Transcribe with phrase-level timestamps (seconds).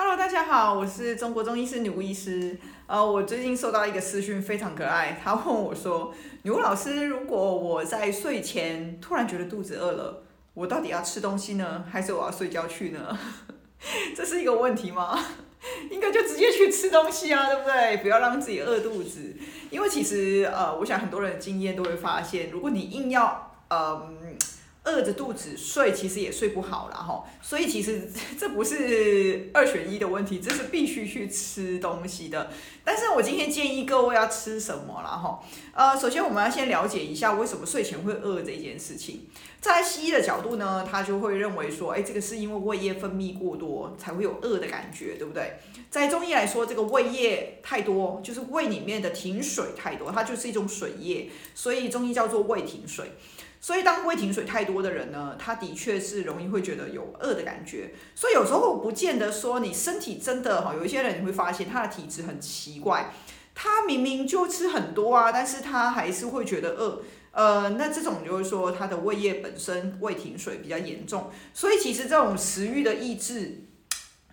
[0.00, 2.56] Hello，大家好，我是中国中医师女巫医师。
[2.86, 5.20] 呃，我最近收到一个私讯，非常可爱。
[5.20, 10.22] 他问我说：“女巫老师，如果我在睡前突然觉得肚子饿了，
[10.54, 13.18] 我到底要吃东西呢，还是我要睡觉去呢？”
[14.14, 15.18] 这是一个问题吗？
[15.90, 17.96] 应该就直接去吃东西啊，对不对？
[17.96, 19.34] 不要让自己饿肚子。
[19.68, 24.08] 因为其实呃，我想很多人的经验都会发现，如果你硬要呃。
[24.88, 32.50] 饿着肚子睡，其实也睡不好了哈，所以其实 这不是二选一的问题，这是必须去吃东西的。
[32.84, 35.40] 但是我今天建议各位要吃什么了哈？
[35.74, 39.26] 呃，首先我们要先了解一下为什么睡前会饿这件事情。
[39.60, 45.58] 在西医的角度呢，他就会认为说，哎，这个是因为胃液分泌过多才会有饿的感觉，对不对？
[45.90, 53.12] 在中医来说，这个胃液太多，就是胃里面的停水太多，它就是一种水液，所以中医叫做胃停水。
[53.68, 57.92] 所以，当胃停水太多的人呢，他的确是容易会觉得有饿的感觉。
[58.14, 63.12] 所以有时候不见得说你身体真的哈，有一些人你会发现他的体质很奇怪，
[63.54, 67.02] 他明明就吃很多啊，但是他还是会觉得饿。
[67.32, 71.30] 呃，那这种就是说他的胃液本身胃停水比较严重。
[71.52, 73.64] 所以其实这种食欲的抑制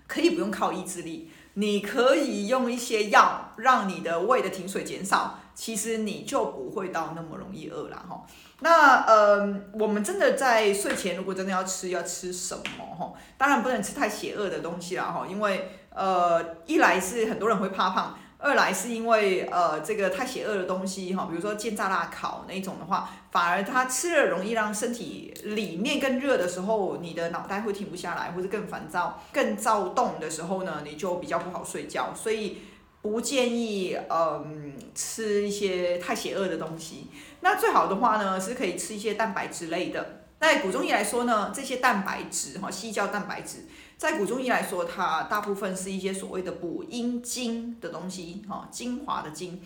[0.08, 5.39] 可以不用靠意志力，你可以用一些药让你的胃的停水减少。
[5.56, 8.22] 其实你就不会到那么容易饿了哈。
[8.59, 13.14] 那呃，我们真的在睡前如果真的要吃，要吃什么哈？
[13.38, 32.57] 当然不能吃太邪恶的东西了哈，因为呃，一来是很多人会怕胖，二来是因为呃，这个太邪恶的东西哈，比如说煎炸辣烤那种的话，反而它吃了容易让身体里面更热的时候，你的脑袋会停不下来，或者更烦躁、更躁动的时候呢，你就比较不好睡觉，所以。
[33.05, 37.07] 不建议嗯吃一些太邪恶的东西。
[37.41, 40.25] 那最好的话呢，是可以吃一些蛋白质类的。
[40.39, 43.66] 在古中医来说呢，这些蛋白质哈，西医叫蛋白质，
[43.97, 49.61] 在古中医来说，它大部分是一些所谓的补阴精的东西哈，精华的精。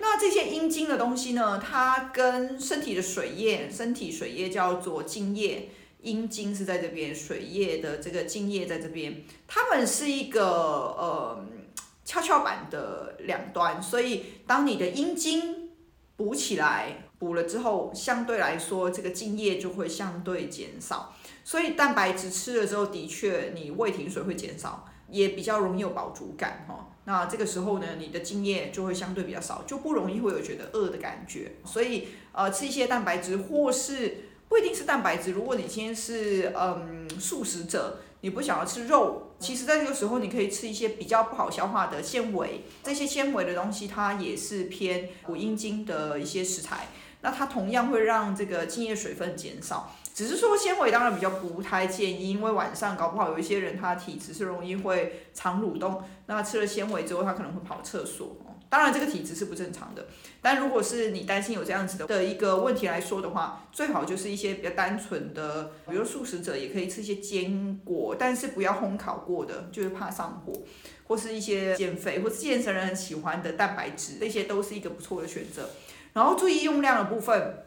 [0.00, 5.70] 那这些阴精的东西呢，它跟身体的水液，身体水液叫做精液，
[6.00, 11.46] 阴精是在这边，水液的这个精液在这边，它们是一个呃。
[12.06, 15.70] 跷跷板的两端，所以当你的阴精
[16.16, 21.16] 补起来，补了之后，相对来说这个津液就会相对减少。
[21.42, 26.90] 所以蛋白质吃了之后，的确你胃停水会减少，也比较容易有饱足感哈。
[27.06, 31.52] 那这个时候呢，你的津液就会相对比较少，就不容易会有觉得饿的感觉。
[31.64, 38.00] 所以呃，吃一些蛋白质，或是不一定是蛋白质，如果你今天是嗯素食者。
[38.24, 46.88] 你不想要吃肉，其实在这个时候你可以吃一些比较不好消化的纤维，这些纤维的东西它也是偏补阴精的一些食材，
[47.24, 49.90] 那它同样会让这个精液水分减少。
[50.14, 58.36] 只是说纤维当然比较不太建议，因为晚上搞不好有一些人他体质是容易会肠蠕动，那吃了纤维之后他可能会跑厕所。
[58.74, 60.04] 当然，这个体质是不正常的。
[60.42, 70.52] 但如果是你担心有这样子的的一个问题来说的话，最好就是一些比较单纯的，比如素食者也可以吃一些坚果，但是不要烘烤过的，就是怕上火，
[71.06, 75.70] 或是一些减肥或是健身人很喜欢的蛋白质，这些都是一个不错的选择。
[76.12, 77.64] 然后注意用量的部分，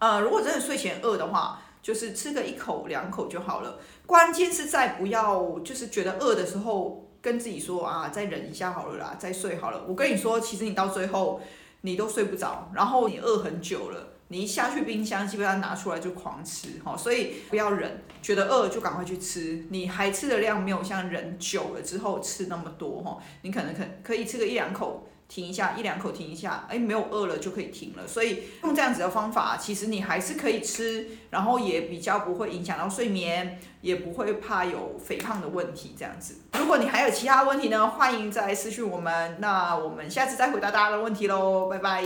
[0.00, 3.78] 呃，如果真的睡前饿的话，就是吃个一口两口就好了。
[4.04, 7.06] 关键是在不要就是觉得饿的时候。
[7.22, 9.84] 跟自己说啊，再忍一下好了啦，再睡好了。
[9.86, 11.40] 我跟你说，其实你到最后
[11.82, 16.96] 你都睡不着，然后你饿很久了，你一下去冰箱，基本上拿出来就狂吃哈。
[16.96, 19.66] 所以不要忍，觉得饿就赶快去吃。
[19.70, 25.06] 你还吃的量没有像忍久了之后吃那么多哈，你可能可可以吃个一两口。
[25.30, 28.06] 停一下，一两口停一下，哎，没有饿了就可以停了。
[28.08, 35.94] 所以用这样子的方法，其实你还是可以吃，然后也比较不会影响到睡眠，也不会怕有肥胖的问题。
[35.96, 39.36] 这样子，如果你还有其他问题呢，欢迎再私讯我们。
[39.38, 42.02] 那我们下次再回答大家的问题喽，拜拜。